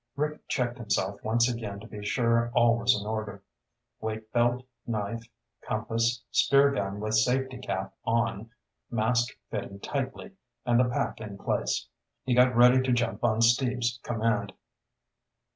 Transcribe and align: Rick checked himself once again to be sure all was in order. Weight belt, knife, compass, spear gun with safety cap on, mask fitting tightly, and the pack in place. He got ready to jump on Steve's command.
Rick 0.15 0.47
checked 0.47 0.79
himself 0.79 1.23
once 1.23 1.47
again 1.47 1.79
to 1.79 1.85
be 1.85 2.03
sure 2.03 2.49
all 2.55 2.75
was 2.79 2.99
in 2.99 3.05
order. 3.05 3.43
Weight 3.99 4.31
belt, 4.33 4.65
knife, 4.87 5.21
compass, 5.61 6.23
spear 6.31 6.71
gun 6.71 6.99
with 6.99 7.13
safety 7.13 7.59
cap 7.59 7.93
on, 8.03 8.49
mask 8.89 9.37
fitting 9.51 9.79
tightly, 9.79 10.31
and 10.65 10.79
the 10.79 10.85
pack 10.89 11.21
in 11.21 11.37
place. 11.37 11.87
He 12.23 12.33
got 12.33 12.55
ready 12.55 12.81
to 12.81 12.91
jump 12.91 13.23
on 13.23 13.43
Steve's 13.43 13.99
command. 14.01 14.53